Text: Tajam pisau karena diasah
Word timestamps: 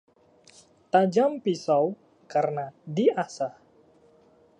Tajam 0.93 1.33
pisau 1.45 1.85
karena 2.31 2.65
diasah 2.95 3.53